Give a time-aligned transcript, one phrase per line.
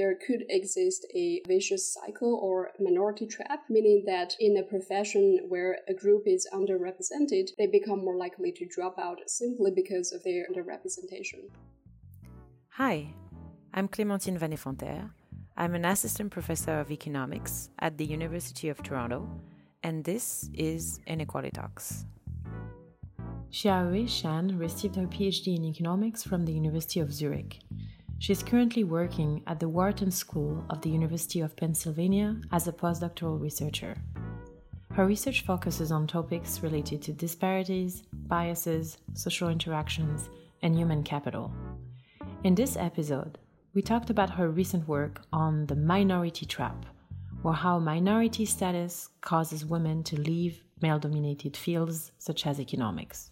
[0.00, 5.76] there could exist a vicious cycle or minority trap, meaning that in a profession where
[5.88, 10.46] a group is underrepresented, they become more likely to drop out simply because of their
[10.48, 11.40] underrepresentation.
[12.78, 13.12] Hi,
[13.74, 15.10] I'm Clémentine Van Effenterre.
[15.58, 19.28] I'm an assistant professor of economics at the University of Toronto,
[19.82, 22.06] and this is Inequality Talks.
[23.52, 27.58] Xiaoyue Shan received her PhD in economics from the University of Zurich.
[28.20, 32.72] She is currently working at the Wharton School of the University of Pennsylvania as a
[32.72, 33.96] postdoctoral researcher.
[34.92, 40.28] Her research focuses on topics related to disparities, biases, social interactions,
[40.60, 41.50] and human capital.
[42.44, 43.38] In this episode,
[43.72, 46.84] we talked about her recent work on the minority trap,
[47.42, 53.30] or how minority status causes women to leave male dominated fields such as economics.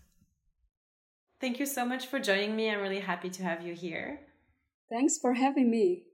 [1.42, 2.70] Thank you so much for joining me.
[2.70, 4.20] I'm really happy to have you here.
[4.90, 6.04] Thanks for having me.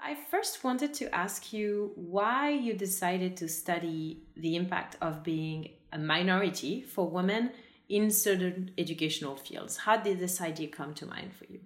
[0.00, 5.70] I first wanted to ask you why you decided to study the impact of being
[5.92, 7.50] a minority for women
[7.88, 9.78] in certain educational fields.
[9.78, 11.60] How did this idea come to mind for you?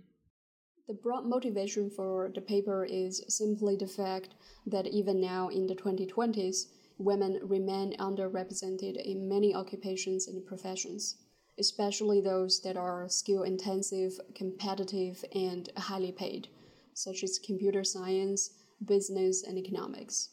[0.88, 4.31] The broad motivation for the paper is simply the fact
[4.66, 6.66] that even now in the 2020s,
[6.97, 11.16] women remain underrepresented in many occupations and professions
[11.58, 16.48] especially those that are skill intensive, competitive, and highly paid,
[16.95, 18.50] such as computer science,
[18.84, 20.31] business, and economics.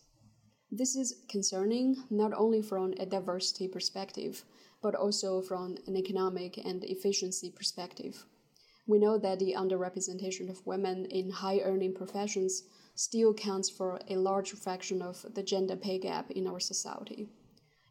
[0.72, 4.46] This is concerning not only from a diversity perspective,
[4.82, 8.26] but also from an economic and efficiency perspective.
[8.88, 12.64] We know that the underrepresentation of women in high earning professions
[12.96, 17.30] still counts for a large fraction of the gender pay gap in our society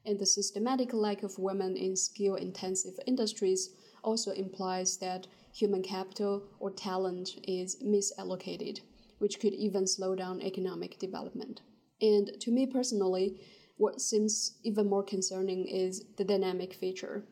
[0.04, 3.70] and the systematic lack of women in skill intensive industries
[4.02, 8.80] also implies that human capital or talent is misallocated,
[9.18, 11.60] which could even slow down economic development.
[12.00, 13.40] And to me personally,
[13.76, 17.24] what seems even more concerning is the dynamic feature.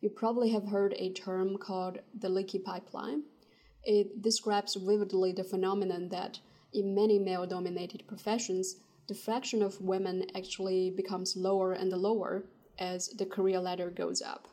[0.00, 3.22] You probably have heard a term called the leaky pipeline.
[3.84, 6.40] It describes vividly the phenomenon that
[6.72, 8.76] in many male dominated professions,
[9.08, 12.46] the fraction of women actually becomes lower and lower
[12.78, 14.48] as the career ladder goes up.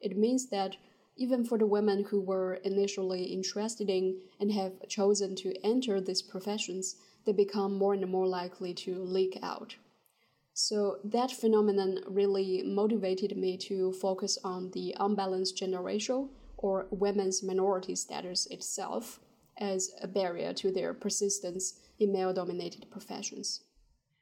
[0.00, 0.76] It means that
[1.22, 6.20] even for the women who were initially interested in and have chosen to enter these
[6.20, 9.76] professions, they become more and more likely to leak out.
[10.52, 17.42] So that phenomenon really motivated me to focus on the unbalanced gender ratio or women's
[17.42, 19.20] minority status itself
[19.58, 23.60] as a barrier to their persistence in male dominated professions.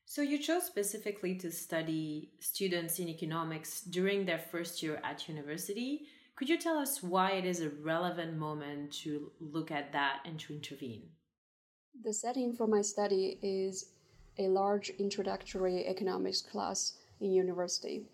[0.05, 6.09] So, you chose specifically to study students in economics during their first year at university.
[6.41, 10.41] Could you tell us why it is a relevant moment to look at that and
[10.41, 11.03] to intervene?
[12.03, 13.91] The setting for my study is
[14.39, 18.07] a large introductory economics class in university,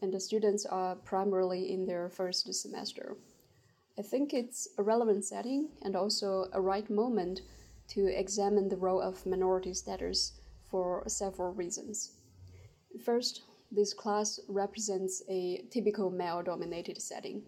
[0.00, 3.18] and the students are primarily in their first semester.
[3.98, 7.42] I think it's a relevant setting and also a right moment
[7.88, 10.32] to examine the role of minority status
[10.70, 12.12] for several reasons.
[13.04, 17.42] First, this class represents a typical male dominated setting.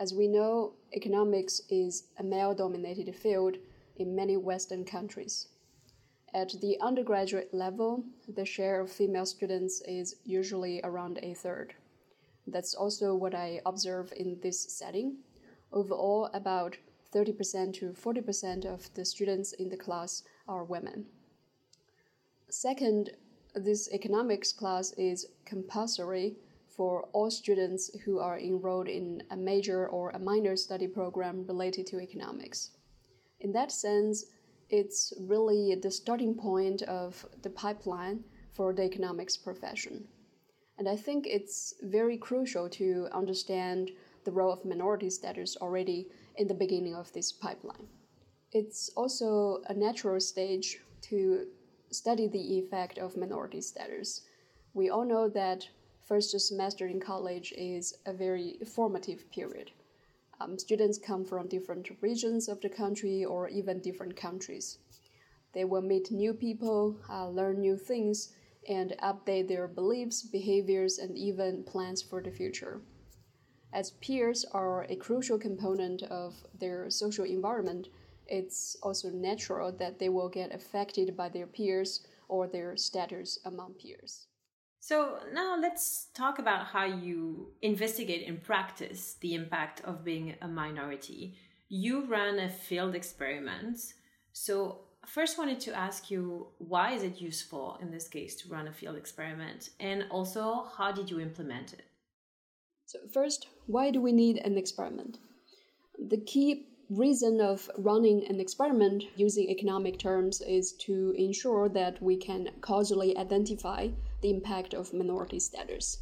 [0.00, 3.58] As we know, economics is a male dominated field
[3.96, 5.48] in many Western countries.
[6.32, 11.74] At the undergraduate level, the share of female students is usually around a third.
[12.46, 15.18] That's also what I observe in this setting.
[15.70, 16.78] Overall, about
[17.14, 21.04] 30% to 40% of the students in the class are women.
[22.48, 23.10] Second,
[23.54, 26.36] this economics class is compulsory
[26.76, 31.86] for all students who are enrolled in a major or a minor study program related
[31.88, 32.70] to economics.
[33.40, 34.26] In that sense,
[34.68, 40.04] it's really the starting point of the pipeline for the economics profession.
[40.78, 43.90] And I think it's very crucial to understand
[44.24, 47.88] the role of minority status already in the beginning of this pipeline.
[48.52, 51.46] It's also a natural stage to
[51.90, 54.22] study the effect of minority status.
[54.72, 55.68] We all know that
[56.10, 59.70] first semester in college is a very formative period.
[60.40, 64.78] Um, students come from different regions of the country or even different countries.
[65.52, 68.32] They will meet new people, uh, learn new things,
[68.68, 72.80] and update their beliefs, behaviors, and even plans for the future.
[73.72, 77.86] As peers are a crucial component of their social environment,
[78.26, 83.74] it's also natural that they will get affected by their peers or their status among
[83.74, 84.26] peers.
[84.82, 90.48] So, now let's talk about how you investigate in practice the impact of being a
[90.48, 91.36] minority.
[91.68, 93.78] You ran a field experiment.
[94.32, 98.68] So, first wanted to ask you why is it useful in this case to run
[98.68, 101.82] a field experiment and also how did you implement it?
[102.86, 105.18] So first, why do we need an experiment?
[106.08, 112.16] The key reason of running an experiment using economic terms is to ensure that we
[112.16, 113.88] can causally identify
[114.20, 115.98] the impact of minority status.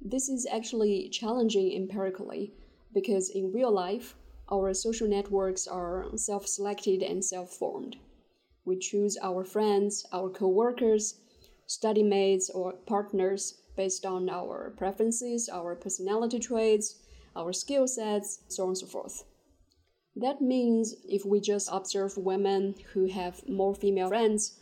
[0.00, 2.52] This is actually challenging empirically
[2.94, 4.14] because in real life,
[4.50, 7.96] our social networks are self selected and self formed.
[8.64, 11.20] We choose our friends, our co workers,
[11.66, 16.96] study mates, or partners based on our preferences, our personality traits,
[17.36, 19.24] our skill sets, so on and so forth.
[20.16, 24.58] That means if we just observe women who have more female friends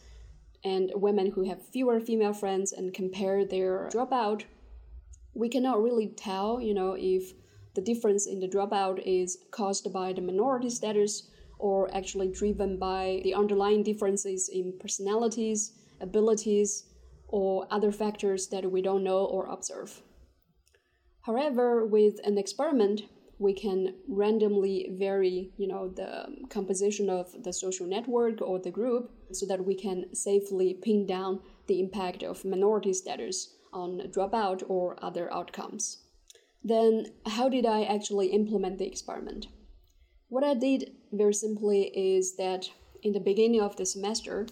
[0.66, 4.42] and women who have fewer female friends and compare their dropout,
[5.32, 7.32] we cannot really tell, you know, if
[7.76, 13.20] the difference in the dropout is caused by the minority status or actually driven by
[13.22, 16.84] the underlying differences in personalities, abilities,
[17.28, 20.02] or other factors that we don't know or observe.
[21.22, 23.02] However, with an experiment,
[23.38, 26.12] we can randomly vary you know the
[26.48, 31.40] composition of the social network or the group so that we can safely pin down
[31.66, 35.98] the impact of minority status on dropout or other outcomes.
[36.62, 39.46] Then how did i actually implement the experiment?
[40.28, 42.70] What i did very simply is that
[43.02, 44.46] in the beginning of the semester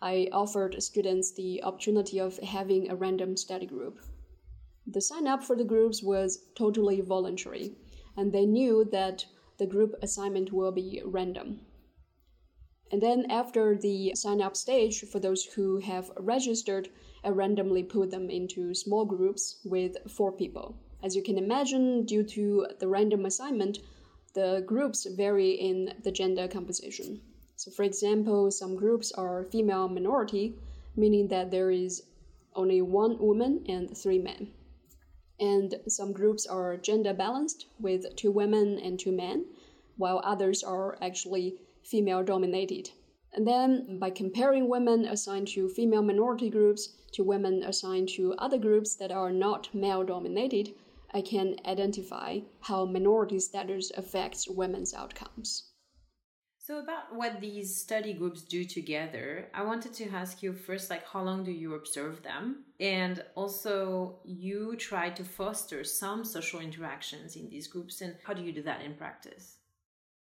[0.00, 3.98] i offered students the opportunity of having a random study group.
[4.86, 7.76] The sign up for the groups was totally voluntary
[8.16, 9.24] and they knew that
[9.58, 11.60] the group assignment will be random.
[12.92, 16.90] And then after the sign up stage, for those who have registered,
[17.24, 20.76] I randomly put them into small groups with four people.
[21.02, 23.78] As you can imagine, due to the random assignment,
[24.34, 27.22] the groups vary in the gender composition.
[27.56, 30.54] So, for example, some groups are female minority,
[30.94, 32.02] meaning that there is
[32.54, 34.52] only one woman and three men
[35.42, 39.44] and some groups are gender balanced with two women and two men,
[39.96, 42.90] while others are actually female dominated.
[43.34, 48.58] And then by comparing women assigned to female minority groups to women assigned to other
[48.58, 50.74] groups that are not male dominated,
[51.14, 55.72] I can identify how minority status affects women's outcomes.
[56.58, 61.06] So about what these study groups do together, I wanted to ask you first like
[61.06, 62.64] how long do you observe them?
[62.78, 68.42] And also you try to foster some social interactions in these groups and how do
[68.42, 69.56] you do that in practice?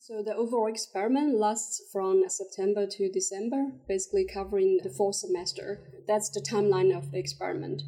[0.06, 5.80] So the overall experiment lasts from September to December, basically covering the fall semester.
[6.06, 7.82] That's the timeline of the experiment.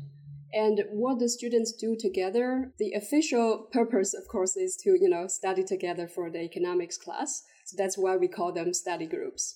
[0.52, 5.28] And what the students do together, the official purpose, of course, is to, you know,
[5.28, 7.44] study together for the economics class.
[7.66, 9.54] So that's why we call them study groups.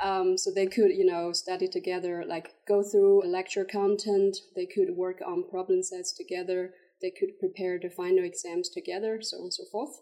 [0.00, 4.36] Um, so they could, you know, study together, like go through lecture content.
[4.54, 6.74] They could work on problem sets together.
[7.02, 9.98] They could prepare the final exams together, so on and so forth.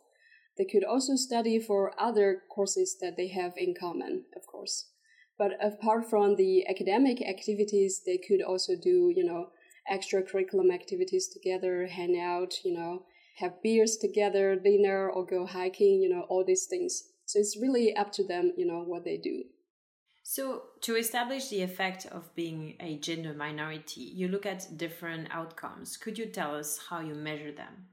[0.59, 4.91] They could also study for other courses that they have in common, of course.
[5.39, 9.51] But apart from the academic activities, they could also do, you know,
[9.91, 13.05] extracurriculum activities together, hang out, you know,
[13.39, 17.05] have beers together, dinner, or go hiking, you know, all these things.
[17.25, 19.45] So it's really up to them, you know, what they do.
[20.25, 25.97] So, to establish the effect of being a gender minority, you look at different outcomes.
[25.97, 27.89] Could you tell us how you measure them?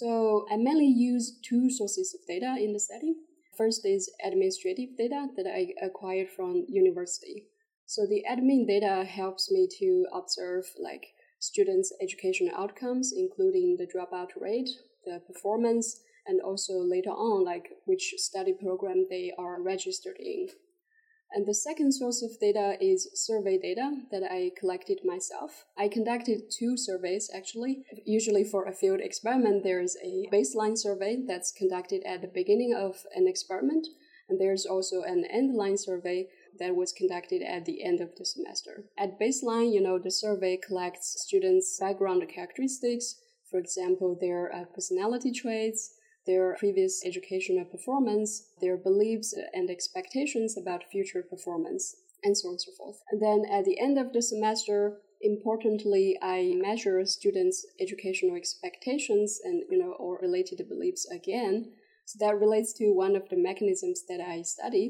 [0.00, 3.16] So, I mainly use two sources of data in the study.
[3.54, 7.48] First is administrative data that I acquired from university.
[7.84, 14.30] So, the admin data helps me to observe like students' educational outcomes, including the dropout
[14.40, 14.70] rate,
[15.04, 20.48] the performance, and also later on, like which study program they are registered in.
[21.32, 25.64] And the second source of data is survey data that I collected myself.
[25.78, 27.84] I conducted two surveys actually.
[28.04, 33.06] Usually for a field experiment, there's a baseline survey that's conducted at the beginning of
[33.14, 33.86] an experiment.
[34.28, 38.84] And there's also an endline survey that was conducted at the end of the semester.
[38.98, 43.16] At baseline, you know, the survey collects students' background characteristics,
[43.50, 45.94] for example, their uh, personality traits,
[46.30, 48.28] their previous educational performance,
[48.60, 51.84] their beliefs and expectations about future performance,
[52.22, 52.98] and so on and so forth.
[53.10, 54.78] And then at the end of the semester,
[55.20, 61.72] importantly, I measure students' educational expectations and, you know, or related beliefs again.
[62.06, 64.86] So that relates to one of the mechanisms that I study.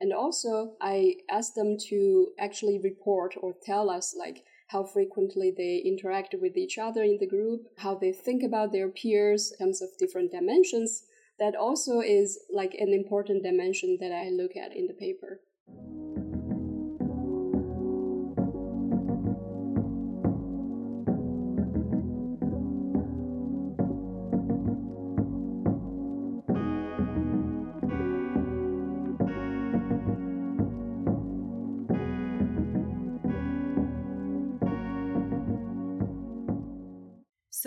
[0.00, 5.82] And also, I ask them to actually report or tell us, like, how frequently they
[5.84, 9.82] interact with each other in the group, how they think about their peers in terms
[9.82, 11.04] of different dimensions.
[11.38, 15.40] That also is like an important dimension that I look at in the paper.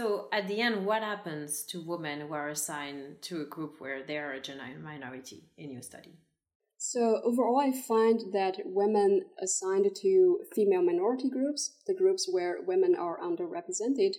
[0.06, 4.04] So, at the end, what happens to women who are assigned to a group where
[4.04, 6.20] they are a gender minority in your study?
[6.78, 12.94] So, overall, I find that women assigned to female minority groups, the groups where women
[12.94, 14.14] are underrepresented,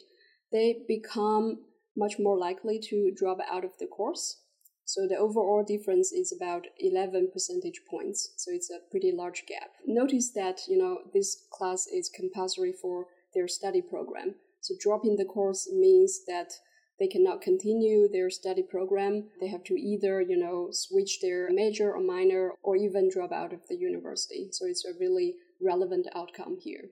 [0.51, 1.59] they become
[1.97, 4.41] much more likely to drop out of the course.
[4.87, 8.33] So the overall difference is about 11 percentage points.
[8.37, 9.71] So it's a pretty large gap.
[9.87, 14.35] Notice that, you know, this class is compulsory for their study program.
[14.67, 16.53] So dropping the course means that
[16.99, 19.29] they cannot continue their study program.
[19.41, 23.53] They have to either, you know, switch their major or minor or even drop out
[23.53, 24.49] of the university.
[24.51, 26.91] So it's a really relevant outcome here.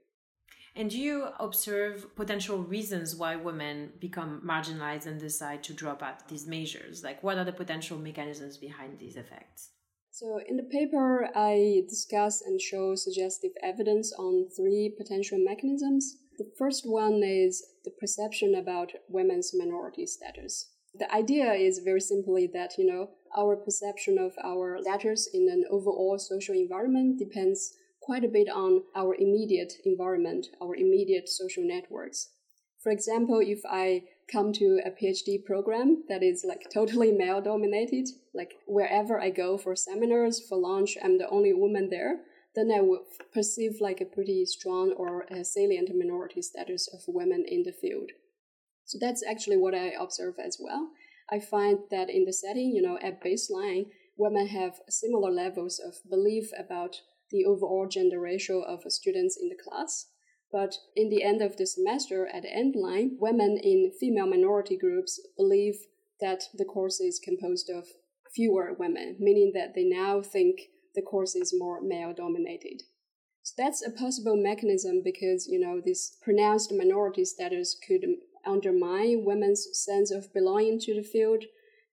[0.76, 6.28] And do you observe potential reasons why women become marginalized and decide to drop out
[6.28, 7.02] these measures?
[7.02, 9.70] Like, what are the potential mechanisms behind these effects?
[10.10, 16.18] So, in the paper, I discuss and show suggestive evidence on three potential mechanisms.
[16.36, 20.70] The first one is the perception about women's minority status.
[20.96, 25.64] The idea is very simply that, you know, our perception of our status in an
[25.70, 32.30] overall social environment depends quite a bit on our immediate environment, our immediate social networks.
[32.80, 38.08] For example, if I come to a PhD program that is like totally male dominated,
[38.34, 42.20] like wherever I go for seminars, for lunch, I'm the only woman there,
[42.54, 43.00] then I would
[43.32, 48.10] perceive like a pretty strong or salient minority status of women in the field.
[48.84, 50.90] So that's actually what I observe as well.
[51.30, 55.94] I find that in the setting, you know, at baseline, women have similar levels of
[56.08, 60.06] belief about the overall gender ratio of students in the class.
[60.52, 64.76] But in the end of the semester, at the end line, women in female minority
[64.76, 65.76] groups believe
[66.20, 67.88] that the course is composed of
[68.34, 70.60] fewer women, meaning that they now think
[70.94, 72.82] the course is more male dominated.
[73.42, 78.04] So that's a possible mechanism because, you know, this pronounced minority status could
[78.46, 81.44] undermine women's sense of belonging to the field,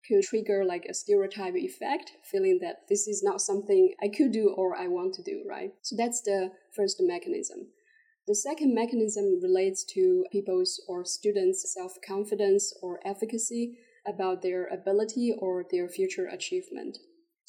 [0.07, 4.49] could trigger like a stereotype effect, feeling that this is not something I could do
[4.49, 5.73] or I want to do, right?
[5.81, 7.67] So that's the first mechanism.
[8.27, 13.77] The second mechanism relates to people's or students' self confidence or efficacy
[14.07, 16.97] about their ability or their future achievement.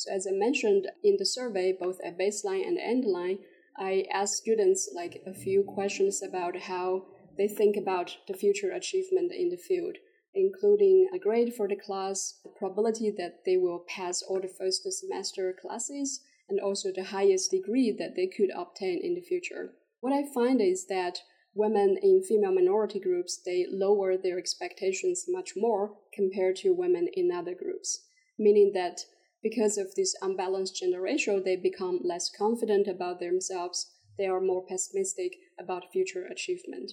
[0.02, 3.38] So as I mentioned in the survey, both at baseline and endline,
[3.78, 7.06] I asked students like a few questions about how
[7.38, 9.98] they think about the future achievement in the field,
[10.34, 14.82] including a grade for the class, the probability that they will pass all the first
[14.92, 19.74] semester classes, and also the highest degree that they could obtain in the future.
[20.00, 21.20] What I find is that
[21.54, 27.30] women in female minority groups they lower their expectations much more compared to women in
[27.30, 28.00] other groups,
[28.36, 29.04] meaning that
[29.42, 33.92] because of this unbalanced gender ratio, they become less confident about themselves.
[34.18, 36.92] They are more pessimistic about future achievement.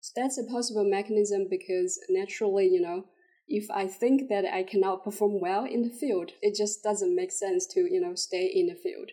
[0.00, 3.04] So that's a possible mechanism because naturally, you know,
[3.46, 7.30] if I think that I cannot perform well in the field, it just doesn't make
[7.30, 9.10] sense to, you know, stay in the field.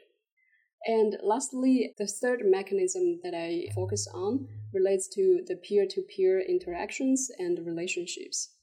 [0.85, 6.39] And lastly, the third mechanism that I focus on relates to the peer to peer
[6.39, 8.55] interactions and relationships.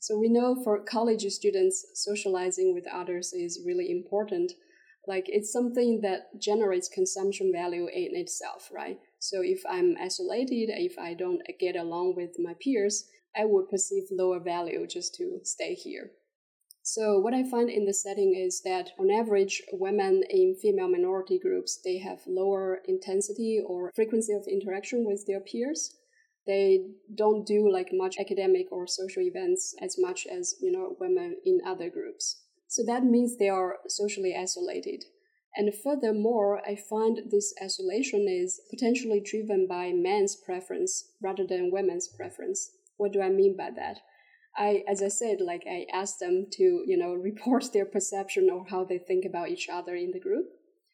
[0.00, 4.52] So we know for college students, socializing with others is really important.
[5.06, 8.98] Like it's something that generates consumption value in itself, right?
[9.18, 13.04] So if I'm isolated, if I don't get along with my peers,
[13.36, 16.12] I would perceive lower value just to stay here.
[16.82, 21.38] So what I find in the setting is that on average, women in female minority
[21.38, 25.94] groups, they have lower intensity or frequency of interaction with their peers
[26.46, 31.36] they don't do like much academic or social events as much as you know women
[31.44, 32.42] in other groups.
[32.68, 35.04] So that means they are socially isolated.
[35.56, 42.08] And furthermore i find this isolation is potentially driven by men's preference rather than women's
[42.08, 42.70] preference.
[42.96, 43.98] What do i mean by that?
[44.56, 48.64] I as i said like i asked them to you know report their perception or
[48.68, 50.46] how they think about each other in the group.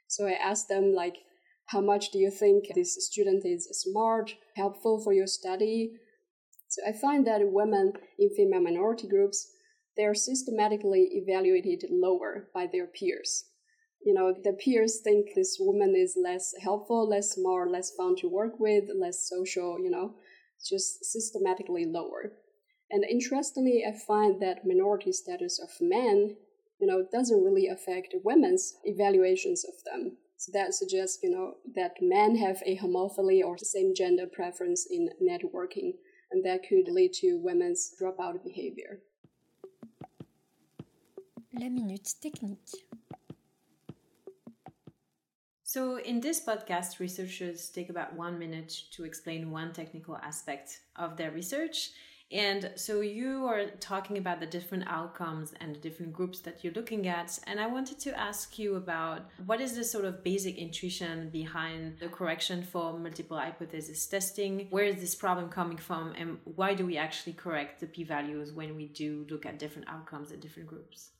[0.08, 1.18] So i asked them like
[1.66, 5.94] how much do you think this student is smart, helpful for your study?
[6.68, 9.50] So I find that women in female minority groups,
[9.96, 13.46] they are systematically evaluated lower by their peers.
[14.04, 18.28] You know, the peers think this woman is less helpful, less smart, less fun to
[18.28, 20.14] work with, less social, you know,
[20.64, 22.32] just systematically lower.
[22.90, 26.36] And interestingly, I find that minority status of men,
[26.78, 31.92] you know, doesn't really affect women's evaluations of them So that suggests, you know, that
[32.00, 35.94] men have a homophily or same gender preference in networking,
[36.30, 39.00] and that could lead to women's dropout behavior.
[41.58, 42.68] La minute technique.
[45.62, 51.16] So, in this podcast, researchers take about one minute to explain one technical aspect of
[51.16, 51.90] their research.
[52.32, 56.72] And so, you are talking about the different outcomes and the different groups that you're
[56.72, 57.38] looking at.
[57.46, 62.00] And I wanted to ask you about what is the sort of basic intuition behind
[62.00, 64.66] the correction for multiple hypothesis testing?
[64.70, 66.14] Where is this problem coming from?
[66.18, 69.88] And why do we actually correct the p values when we do look at different
[69.88, 71.10] outcomes in different groups?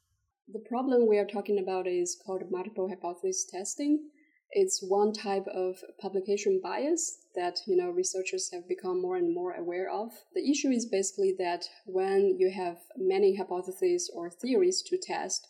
[0.53, 4.11] The problem we are talking about is called multiple hypothesis testing
[4.51, 9.53] it's one type of publication bias that you know researchers have become more and more
[9.53, 10.11] aware of.
[10.35, 15.49] The issue is basically that when you have many hypotheses or theories to test,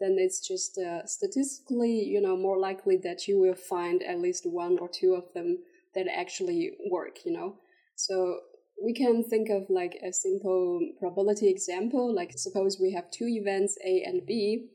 [0.00, 4.44] then it's just uh, statistically you know more likely that you will find at least
[4.46, 5.58] one or two of them
[5.94, 7.24] that actually work.
[7.24, 7.56] You know,
[7.96, 8.40] so
[8.84, 12.14] we can think of like a simple probability example.
[12.14, 14.68] Like suppose we have two events A and B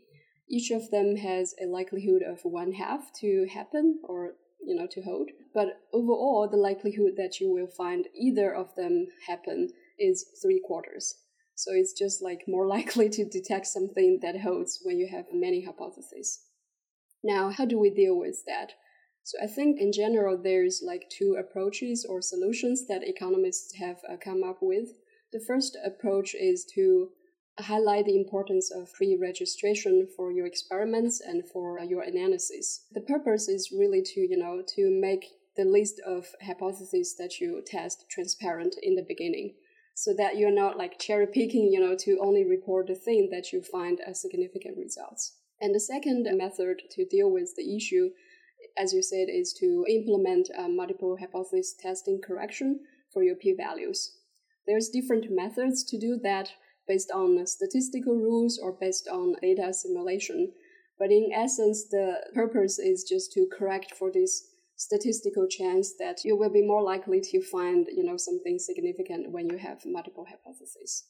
[0.49, 4.35] each of them has a likelihood of one half to happen or
[4.67, 5.31] you know to hold.
[5.53, 11.15] But overall the likelihood that you will find either of them happen is three quarters.
[11.55, 15.65] So it's just like more likely to detect something that holds when you have many
[15.65, 16.41] hypotheses.
[17.23, 18.73] Now how do we deal with that?
[19.23, 24.17] So i think in general there's like two approaches or solutions that economists have uh,
[24.17, 24.89] come up with.
[25.33, 27.09] The first approach is to
[27.59, 32.85] highlight the importance of pre-registration for your experiments and for uh, your analysis.
[32.91, 37.63] The purpose is really to, you know, to make the list of hypotheses that you
[37.65, 39.55] test transparent in the beginning
[39.95, 43.51] so that you're not like cherry picking, you know, to only report the thing that
[43.51, 45.33] you find as significant results.
[45.59, 48.11] And the second method to deal with the issue,
[48.77, 54.11] as you said, is to implement uh, multiple hypothesis testing correction for your p-values.
[54.67, 56.51] There's different methods to do that
[56.87, 60.51] based on statistical rules or based on data simulation.
[60.99, 64.43] But in essence, the purpose is just to correct for this
[64.75, 69.49] statistical chance that you will be more likely to find, you know, something significant when
[69.49, 71.05] you have multiple hypotheses.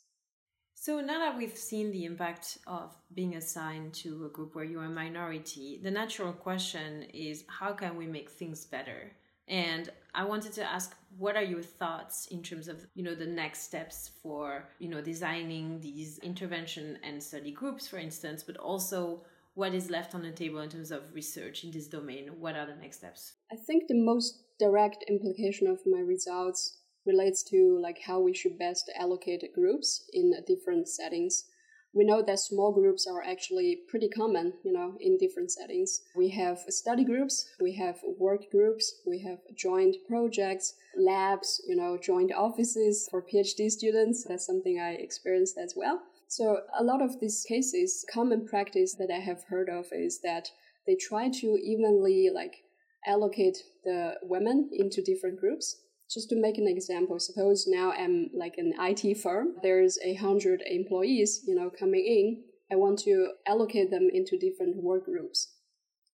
[0.79, 4.85] So now that we've seen the impact of being assigned to a group where you're
[4.85, 9.11] a minority, the natural question is how can we make things better?
[9.47, 13.25] And I wanted to ask what are your thoughts in terms of, you know, the
[13.25, 19.23] next steps for, you know, designing these intervention and study groups, for instance, but also
[19.53, 22.29] what is left on the table in terms of research in this domain?
[22.39, 23.33] What are the next steps?
[23.51, 28.59] I think the most direct implication of my results relates to like how we should
[28.59, 31.45] best allocate groups in different settings
[31.93, 36.01] we know that small groups are actually pretty common, you know, in different settings.
[36.15, 41.97] We have study groups, we have work groups, we have joint projects, labs, you know,
[41.97, 44.25] joint offices for PhD students.
[44.27, 46.01] That's something I experienced as well.
[46.27, 50.49] So a lot of these cases, common practice that I have heard of is that
[50.85, 52.63] they try to evenly like
[53.05, 55.77] allocate the women into different groups
[56.09, 59.55] just to make an example, suppose now I'm like an IT firm.
[59.61, 62.43] There's a hundred employees, you know, coming in.
[62.71, 65.53] I want to allocate them into different work groups.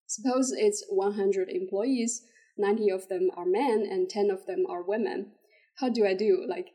[0.06, 2.22] Suppose it's 100 employees,
[2.56, 5.32] 90 of them are men and 10 of them are women.
[5.80, 6.44] How do I do?
[6.48, 6.68] Like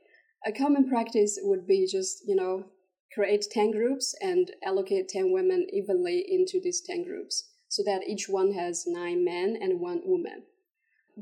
[0.45, 2.65] a common practice would be just, you know,
[3.13, 8.27] create 10 groups and allocate 10 women evenly into these 10 groups so that each
[8.27, 10.43] one has nine men and one woman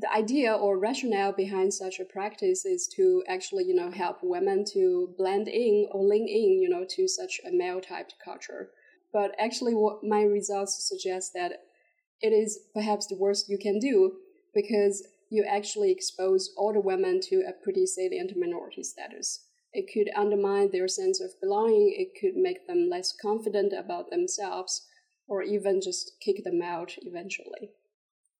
[0.00, 4.64] the idea or rationale behind such a practice is to actually, you know, help women
[4.72, 8.70] to blend in or link in, you know, to such a male typed culture.
[9.12, 11.64] But actually, what my results suggest that
[12.20, 14.12] it is perhaps the worst you can do
[14.54, 19.46] because you actually expose all the women to a pretty salient minority status.
[19.72, 24.86] It could undermine their sense of belonging, it could make them less confident about themselves,
[25.26, 27.72] or even just kick them out eventually.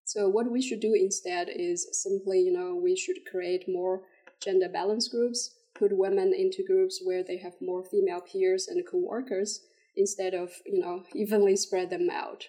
[0.09, 4.05] So what we should do instead is simply, you know, we should create more
[4.43, 9.61] gender balance groups, put women into groups where they have more female peers and co-workers
[9.99, 12.45] instead of, you know, evenly spread them out.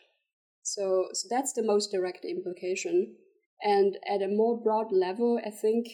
[0.63, 3.15] So, so that's the most direct implication.
[3.61, 5.85] And at a more broad level, I think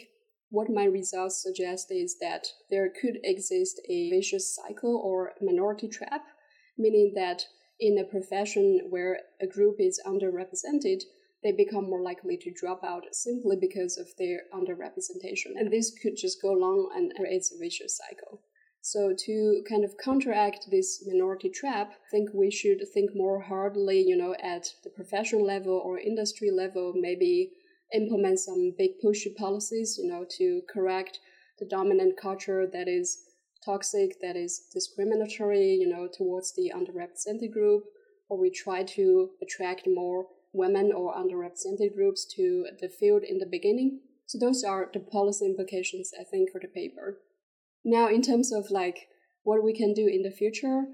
[0.50, 6.26] what my results suggest is that there could exist a vicious cycle or minority trap,
[6.78, 7.42] meaning that
[7.80, 11.02] in a profession where a group is underrepresented,
[11.46, 15.52] they become more likely to drop out simply because of their underrepresentation.
[15.56, 18.42] And this could just go along and creates a vicious cycle.
[18.82, 24.02] So to kind of counteract this minority trap, I think we should think more hardly,
[24.02, 27.52] you know, at the professional level or industry level, maybe
[27.94, 31.20] implement some big push policies, you know, to correct
[31.60, 33.20] the dominant culture that is
[33.64, 37.84] toxic, that is discriminatory, you know, towards the underrepresented group,
[38.30, 43.46] or we try to attract more women or underrepresented groups to the field in the
[43.46, 44.00] beginning.
[44.26, 47.20] So those are the policy implications, I think, for the paper.
[47.84, 49.08] Now, in terms of like
[49.44, 50.86] what we can do in the future,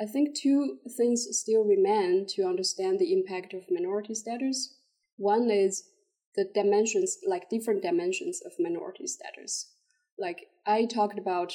[0.00, 4.76] I think two things still remain to understand the impact of minority status.
[5.16, 5.84] One is
[6.36, 9.72] the dimensions, like different dimensions of minority status.
[10.18, 11.54] Like I talked about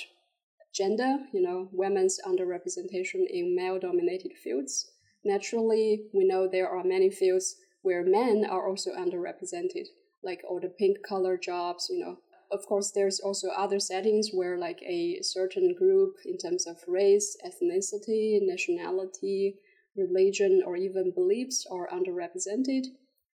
[0.74, 4.92] gender, you know, women's underrepresentation in male dominated fields.
[5.24, 9.88] Naturally, we know there are many fields where men are also underrepresented,
[10.24, 12.18] like all the pink collar jobs, you know,
[12.52, 17.38] of course, there's also other settings where like a certain group in terms of race,
[17.46, 19.56] ethnicity, nationality,
[19.96, 22.88] religion, or even beliefs are underrepresented.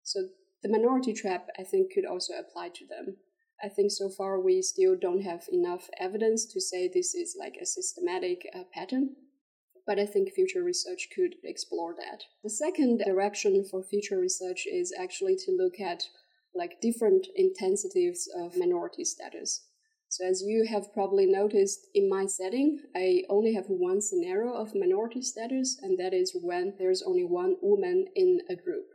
[0.02, 0.28] So
[0.62, 3.16] the minority trap, I think, could also apply to them.
[3.62, 7.56] I think so far we still don't have enough evidence to say this is like
[7.60, 9.10] a systematic uh, pattern,
[9.86, 12.24] but I think future research could explore that.
[12.42, 16.04] The second direction for future research is actually to look at
[16.54, 19.66] like different intensities of minority status.
[20.08, 24.74] So as you have probably noticed in my setting, I only have one scenario of
[24.74, 28.88] minority status, and that is when there's only one woman in a group.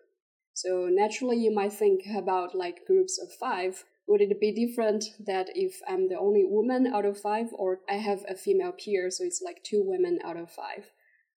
[0.54, 3.84] So naturally you might think about like groups of five.
[4.07, 7.95] Would it be different that if I'm the only woman out of five or I
[7.95, 10.91] have a female peer, so it's like two women out of five?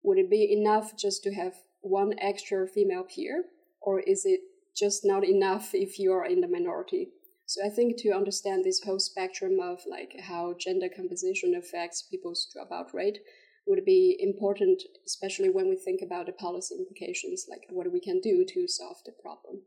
[0.03, 3.45] Would it be enough just to have one extra female peer?
[3.81, 4.41] Or is it
[4.79, 7.09] just not enough if you are in the minority.
[7.47, 12.47] So I think to understand this whole spectrum of like how gender composition affects people's
[12.55, 13.19] dropout rate
[13.67, 18.21] would be important, especially when we think about the policy implications, like what we can
[18.21, 19.63] do to solve the problem.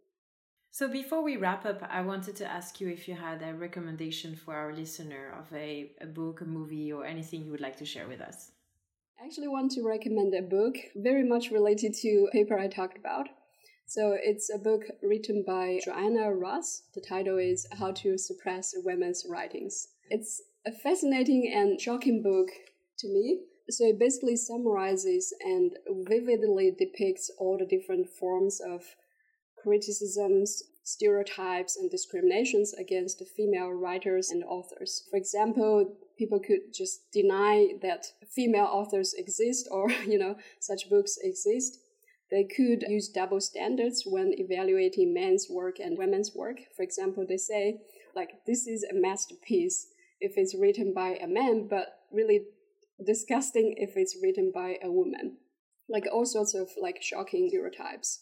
[0.74, 4.38] So before we wrap up, I wanted to ask you if you had a recommendation
[4.38, 7.86] for our listener of a, a book, a movie, or anything you would like to
[7.86, 8.52] share with us.
[9.22, 13.28] I actually want to recommend a book very much related to paper I talked about.
[13.86, 16.84] So it's a book written by Joanna Russ.
[16.96, 19.90] The title is How to Suppress Women's Writings.
[20.10, 22.48] It's a fascinating and shocking book
[23.00, 23.42] to me.
[23.70, 25.74] So it basically summarizes and
[26.08, 28.96] vividly depicts all the different forms of
[29.62, 35.04] criticisms, stereotypes, and discriminations against female writers and authors.
[35.10, 41.18] For example, people could just deny that female authors exist or, you know, such books
[41.22, 41.78] exist
[42.32, 46.60] they could use double standards when evaluating men's work and women's work.
[46.76, 47.82] For example, they say,
[48.16, 49.88] like, this is a masterpiece
[50.22, 52.46] if it's written by a man, but really
[53.06, 55.38] disgusting if it's written by a woman.
[55.90, 58.22] Like all sorts of like shocking stereotypes.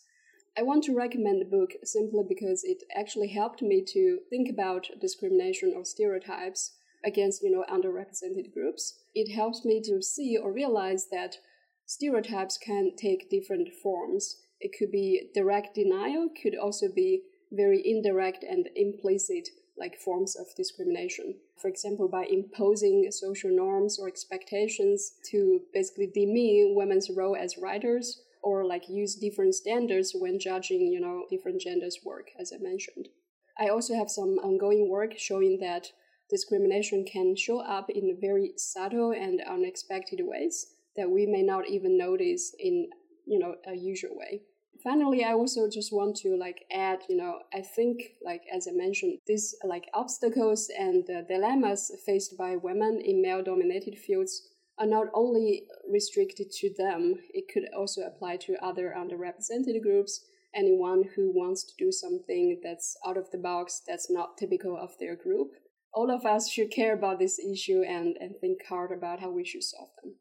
[0.58, 4.88] I want to recommend the book simply because it actually helped me to think about
[5.00, 9.00] discrimination or stereotypes against, you know, underrepresented groups.
[9.16, 11.38] It helps me to see or realize that
[11.86, 14.38] stereotypes can take different forms.
[14.60, 20.48] It could be direct denial, could also be very indirect and implicit like forms of
[20.56, 21.36] discrimination.
[21.62, 28.22] For example, by imposing social norms or expectations to basically demean women's role as writers
[28.42, 33.10] or like use different standards when judging, you know, different genders' work, as I mentioned.
[33.58, 35.88] I also have some ongoing work showing that
[36.30, 41.98] discrimination can show up in very subtle and unexpected ways that we may not even
[41.98, 42.90] notice in
[43.26, 44.42] you know a usual way
[44.84, 48.72] finally i also just want to like add you know i think like as i
[48.72, 54.88] mentioned these like obstacles and the dilemmas faced by women in male dominated fields are
[54.88, 61.32] not only restricted to them it could also apply to other underrepresented groups anyone who
[61.34, 65.52] wants to do something that's out of the box that's not typical of their group
[65.94, 69.46] all of us should care about this issue and, and think hard about how we
[69.46, 70.14] should solve them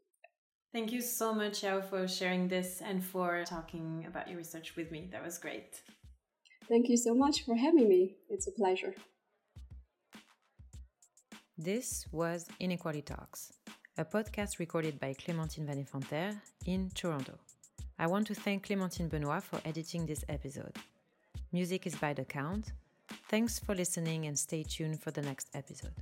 [0.70, 4.90] Thank you so much, Yao, for sharing this and for talking about your research with
[4.92, 5.08] me.
[5.10, 5.80] That was great.
[6.68, 8.16] Thank you so much for having me.
[8.28, 8.94] It's a pleasure.
[11.56, 13.50] This was Inequality Talks,
[13.98, 17.36] a podcast recorded by Clémentine Van Effenterre in Toronto.
[17.98, 20.76] I want to thank Clémentine Benoit for editing this episode.
[21.52, 22.72] Music is by The Count.
[23.28, 25.94] Thanks for listening and stay tuned for the next episode.